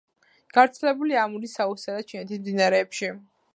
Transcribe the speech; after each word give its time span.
გავრცელებულია 0.57 1.19
ამურის 1.27 1.53
აუზსა 1.67 1.99
და 1.99 2.09
ჩინეთის 2.13 2.43
მდინარეებში. 2.43 3.15